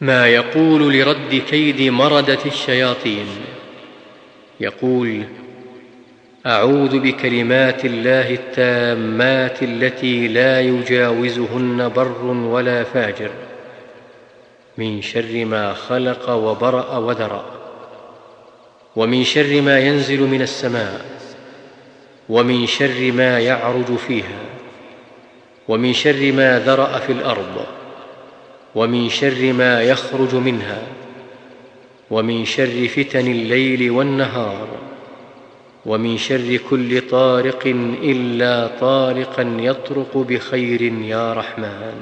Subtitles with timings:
[0.00, 3.26] ما يقول لرد كيد مرده الشياطين.
[4.60, 5.24] يقول
[6.46, 13.30] أعوذ بكلمات الله التامات التي لا يجاوزهن بر ولا فاجر
[14.78, 17.44] من شر ما خلق وبرأ وذرأ
[18.96, 21.04] ومن شر ما ينزل من السماء
[22.28, 24.38] ومن شر ما يعرج فيها
[25.68, 27.66] ومن شر ما ذرأ في الأرض
[28.74, 30.82] ومن شر ما يخرج منها
[32.10, 34.68] ومن شر فتن الليل والنهار
[35.86, 37.66] ومن شر كل طارق
[38.02, 41.94] إلا طارقا يطرق بخير يا رحمن.